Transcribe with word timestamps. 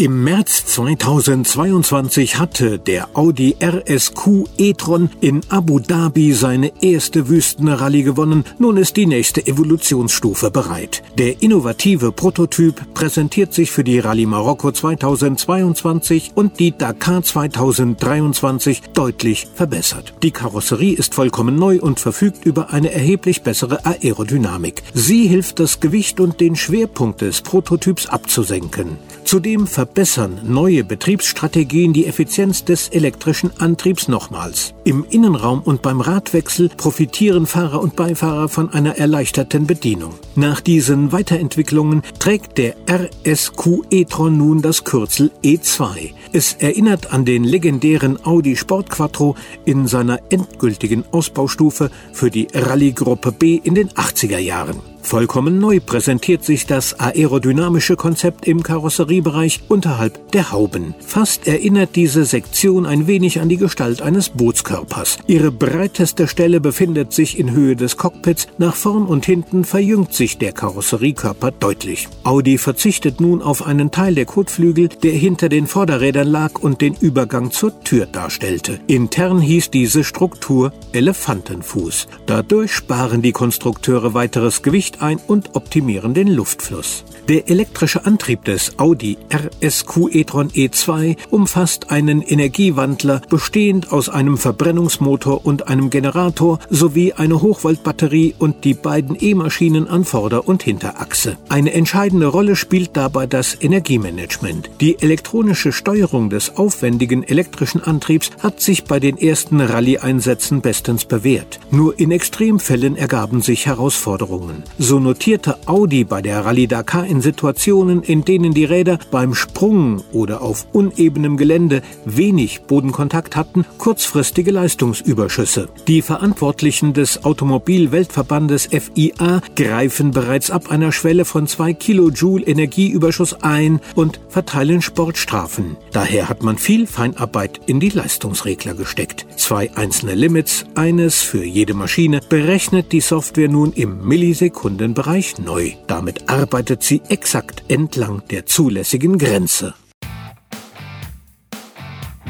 Im 0.00 0.24
März 0.24 0.64
2022 0.64 2.38
hatte 2.38 2.78
der 2.78 3.10
Audi 3.12 3.56
RSQ 3.62 4.46
e-tron 4.56 5.10
in 5.20 5.42
Abu 5.50 5.78
Dhabi 5.78 6.32
seine 6.32 6.72
erste 6.82 7.28
Wüstenrallye 7.28 8.02
gewonnen. 8.02 8.44
Nun 8.58 8.78
ist 8.78 8.96
die 8.96 9.04
nächste 9.04 9.46
Evolutionsstufe 9.46 10.50
bereit. 10.50 11.02
Der 11.18 11.42
innovative 11.42 12.12
Prototyp 12.12 12.94
präsentiert 12.94 13.52
sich 13.52 13.72
für 13.72 13.84
die 13.84 13.98
Rallye 13.98 14.24
Marokko 14.24 14.72
2022 14.72 16.32
und 16.34 16.58
die 16.60 16.72
Dakar 16.74 17.22
2023 17.22 18.80
deutlich 18.94 19.48
verbessert. 19.54 20.14
Die 20.22 20.30
Karosserie 20.30 20.96
ist 20.96 21.14
vollkommen 21.14 21.56
neu 21.56 21.78
und 21.78 22.00
verfügt 22.00 22.46
über 22.46 22.70
eine 22.70 22.90
erheblich 22.90 23.42
bessere 23.42 23.84
Aerodynamik. 23.84 24.82
Sie 24.94 25.26
hilft 25.26 25.60
das 25.60 25.78
Gewicht 25.78 26.20
und 26.20 26.40
den 26.40 26.56
Schwerpunkt 26.56 27.20
des 27.20 27.42
Prototyps 27.42 28.06
abzusenken. 28.06 28.96
Zudem 29.24 29.66
verbessern 29.90 30.38
neue 30.44 30.84
Betriebsstrategien 30.84 31.92
die 31.92 32.06
Effizienz 32.06 32.64
des 32.64 32.90
elektrischen 32.90 33.50
Antriebs 33.58 34.06
nochmals. 34.06 34.72
Im 34.84 35.04
Innenraum 35.10 35.62
und 35.62 35.82
beim 35.82 36.00
Radwechsel 36.00 36.68
profitieren 36.68 37.44
Fahrer 37.44 37.82
und 37.82 37.96
Beifahrer 37.96 38.48
von 38.48 38.72
einer 38.72 38.98
erleichterten 38.98 39.66
Bedienung. 39.66 40.14
Nach 40.36 40.60
diesen 40.60 41.10
Weiterentwicklungen 41.10 42.02
trägt 42.20 42.56
der 42.58 42.76
RSQ 42.88 43.82
e-tron 43.90 44.38
nun 44.38 44.62
das 44.62 44.84
Kürzel 44.84 45.32
E2. 45.42 46.12
Es 46.32 46.52
erinnert 46.52 47.12
an 47.12 47.24
den 47.24 47.42
legendären 47.42 48.24
Audi 48.24 48.54
Sport 48.54 48.90
Quattro 48.90 49.34
in 49.64 49.88
seiner 49.88 50.20
endgültigen 50.30 51.04
Ausbaustufe 51.10 51.90
für 52.12 52.30
die 52.30 52.46
Rallye-Gruppe 52.54 53.32
B 53.32 53.60
in 53.60 53.74
den 53.74 53.88
80er 53.88 54.38
Jahren. 54.38 54.89
Vollkommen 55.02 55.58
neu 55.58 55.80
präsentiert 55.80 56.44
sich 56.44 56.66
das 56.66 56.98
aerodynamische 57.00 57.96
Konzept 57.96 58.46
im 58.46 58.62
Karosseriebereich 58.62 59.60
unterhalb 59.68 60.30
der 60.32 60.52
Hauben. 60.52 60.94
Fast 61.00 61.48
erinnert 61.48 61.96
diese 61.96 62.24
Sektion 62.24 62.86
ein 62.86 63.06
wenig 63.06 63.40
an 63.40 63.48
die 63.48 63.56
Gestalt 63.56 64.02
eines 64.02 64.28
Bootskörpers. 64.28 65.18
Ihre 65.26 65.50
breiteste 65.50 66.28
Stelle 66.28 66.60
befindet 66.60 67.12
sich 67.12 67.38
in 67.38 67.50
Höhe 67.50 67.76
des 67.76 67.96
Cockpits. 67.96 68.46
Nach 68.58 68.76
vorn 68.76 69.06
und 69.06 69.26
hinten 69.26 69.64
verjüngt 69.64 70.14
sich 70.14 70.38
der 70.38 70.52
Karosseriekörper 70.52 71.50
deutlich. 71.50 72.08
Audi 72.22 72.58
verzichtet 72.58 73.20
nun 73.20 73.42
auf 73.42 73.66
einen 73.66 73.90
Teil 73.90 74.14
der 74.14 74.26
Kotflügel, 74.26 74.88
der 74.88 75.12
hinter 75.12 75.48
den 75.48 75.66
Vorderrädern 75.66 76.28
lag 76.28 76.60
und 76.60 76.80
den 76.80 76.94
Übergang 76.94 77.50
zur 77.50 77.80
Tür 77.80 78.06
darstellte. 78.06 78.78
Intern 78.86 79.40
hieß 79.40 79.70
diese 79.70 80.04
Struktur 80.04 80.72
Elefantenfuß. 80.92 82.06
Dadurch 82.26 82.72
sparen 82.72 83.22
die 83.22 83.32
Konstrukteure 83.32 84.14
weiteres 84.14 84.62
Gewicht 84.62 84.89
Licht 84.90 85.02
ein 85.02 85.20
und 85.26 85.54
optimieren 85.54 86.14
den 86.14 86.28
Luftfluss. 86.28 87.04
Der 87.28 87.48
elektrische 87.48 88.06
Antrieb 88.06 88.44
des 88.44 88.78
Audi 88.78 89.18
RSQ 89.32 90.08
e-tron 90.10 90.50
E2 90.50 91.16
umfasst 91.30 91.90
einen 91.90 92.22
Energiewandler 92.22 93.22
bestehend 93.28 93.92
aus 93.92 94.08
einem 94.08 94.36
Verbrennungsmotor 94.36 95.46
und 95.46 95.68
einem 95.68 95.90
Generator 95.90 96.58
sowie 96.70 97.12
eine 97.12 97.40
Hochvoltbatterie 97.40 98.34
und 98.38 98.64
die 98.64 98.74
beiden 98.74 99.16
E-Maschinen 99.20 99.86
an 99.86 100.04
Vorder- 100.04 100.48
und 100.48 100.64
Hinterachse. 100.64 101.36
Eine 101.48 101.72
entscheidende 101.72 102.26
Rolle 102.26 102.56
spielt 102.56 102.96
dabei 102.96 103.26
das 103.26 103.56
Energiemanagement. 103.60 104.70
Die 104.80 105.00
elektronische 105.00 105.72
Steuerung 105.72 106.30
des 106.30 106.56
aufwendigen 106.56 107.22
elektrischen 107.22 107.84
Antriebs 107.84 108.30
hat 108.42 108.60
sich 108.60 108.84
bei 108.84 108.98
den 108.98 109.18
ersten 109.18 109.60
Rallye-Einsätzen 109.60 110.62
bestens 110.62 111.04
bewährt. 111.04 111.60
Nur 111.70 111.98
in 112.00 112.10
Extremfällen 112.10 112.96
ergaben 112.96 113.40
sich 113.40 113.66
Herausforderungen. 113.66 114.64
So 114.82 114.98
notierte 114.98 115.58
Audi 115.66 116.04
bei 116.04 116.22
der 116.22 116.46
Rallye 116.46 116.66
Dakar 116.66 117.04
in 117.04 117.20
Situationen, 117.20 118.02
in 118.02 118.24
denen 118.24 118.54
die 118.54 118.64
Räder 118.64 118.98
beim 119.10 119.34
Sprung 119.34 120.02
oder 120.10 120.40
auf 120.40 120.66
unebenem 120.72 121.36
Gelände 121.36 121.82
wenig 122.06 122.62
Bodenkontakt 122.62 123.36
hatten, 123.36 123.66
kurzfristige 123.76 124.50
Leistungsüberschüsse. 124.52 125.68
Die 125.86 126.00
Verantwortlichen 126.00 126.94
des 126.94 127.26
Automobilweltverbandes 127.26 128.70
FIA 128.72 129.42
greifen 129.54 130.12
bereits 130.12 130.50
ab 130.50 130.70
einer 130.70 130.92
Schwelle 130.92 131.26
von 131.26 131.46
2 131.46 131.74
Kilojoule 131.74 132.46
Energieüberschuss 132.46 133.42
ein 133.42 133.80
und 133.96 134.18
verteilen 134.30 134.80
Sportstrafen. 134.80 135.76
Daher 135.92 136.30
hat 136.30 136.42
man 136.42 136.56
viel 136.56 136.86
Feinarbeit 136.86 137.60
in 137.66 137.80
die 137.80 137.90
Leistungsregler 137.90 138.72
gesteckt. 138.72 139.26
Zwei 139.36 139.76
einzelne 139.76 140.14
Limits, 140.14 140.64
eines 140.74 141.20
für 141.20 141.44
jede 141.44 141.74
Maschine, 141.74 142.20
berechnet 142.30 142.92
die 142.92 143.02
Software 143.02 143.50
nun 143.50 143.74
im 143.74 144.08
Millisekunden 144.08 144.69
Kundenbereich 144.70 145.38
neu. 145.38 145.72
Damit 145.88 146.30
arbeitet 146.30 146.84
sie 146.84 147.02
exakt 147.08 147.64
entlang 147.68 148.22
der 148.30 148.46
zulässigen 148.46 149.18
Grenze. 149.18 149.74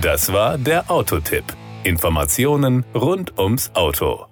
Das 0.01 0.33
war 0.33 0.56
der 0.56 0.91
Autotipp. 0.91 1.45
Informationen 1.84 2.87
rund 2.95 3.39
ums 3.39 3.71
Auto. 3.75 4.29